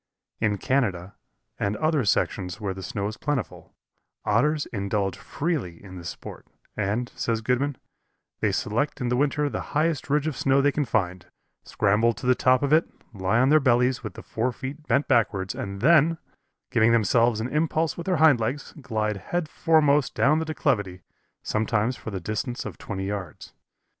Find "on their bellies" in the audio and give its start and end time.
13.37-14.03